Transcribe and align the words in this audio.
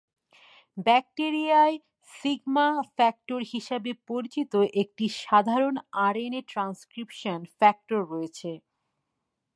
ব্যাকটিরিয়ায় 0.77 1.75
sigma 2.09 2.67
factor 2.97 3.41
হিসাবে 3.53 3.91
পরিচিত 4.09 4.53
একটি 4.81 5.05
সাধারণ 5.21 5.75
আরএনএ 6.05 6.41
ট্রান্সক্রিপশন 6.51 7.39
ফ্যাক্টর 7.59 7.99
রয়েছে। 8.11 8.51